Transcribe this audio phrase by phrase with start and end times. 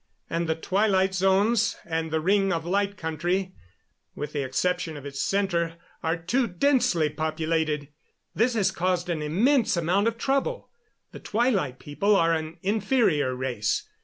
[0.31, 3.53] And the twilight zones, and the ring of Light Country,
[4.15, 7.89] with the exception of its center, are too densely populated.
[8.33, 10.71] This has caused an immense amount of trouble.
[11.11, 13.83] The Twilight People are an inferior race.